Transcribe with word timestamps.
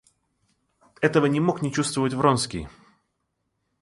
Этого 0.99 1.27
не 1.27 1.39
мог 1.39 1.61
не 1.61 1.71
чувствовать 1.71 2.15
Вронский. 2.15 2.67